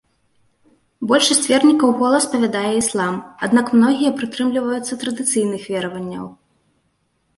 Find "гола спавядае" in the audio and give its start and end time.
1.99-2.71